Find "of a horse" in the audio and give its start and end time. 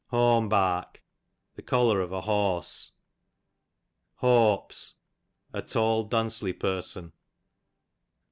2.01-2.93